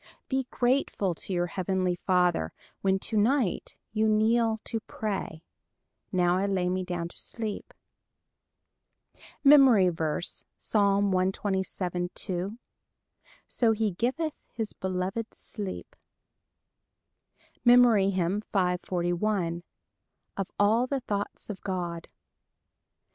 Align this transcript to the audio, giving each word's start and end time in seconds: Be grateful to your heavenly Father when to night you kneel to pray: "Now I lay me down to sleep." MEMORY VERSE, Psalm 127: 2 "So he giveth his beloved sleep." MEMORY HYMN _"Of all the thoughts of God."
Be 0.29 0.47
grateful 0.49 1.13
to 1.13 1.31
your 1.31 1.45
heavenly 1.45 1.93
Father 1.95 2.53
when 2.81 2.97
to 2.97 3.15
night 3.15 3.77
you 3.91 4.07
kneel 4.09 4.59
to 4.63 4.79
pray: 4.79 5.43
"Now 6.11 6.37
I 6.37 6.47
lay 6.47 6.69
me 6.69 6.83
down 6.83 7.07
to 7.09 7.17
sleep." 7.19 7.71
MEMORY 9.43 9.89
VERSE, 9.89 10.43
Psalm 10.57 11.11
127: 11.11 12.09
2 12.15 12.57
"So 13.47 13.73
he 13.73 13.91
giveth 13.91 14.33
his 14.51 14.73
beloved 14.73 15.35
sleep." 15.35 15.95
MEMORY 17.63 18.09
HYMN 18.09 18.41
_"Of 18.53 20.47
all 20.57 20.87
the 20.87 21.01
thoughts 21.01 21.51
of 21.51 21.61
God." 21.61 22.07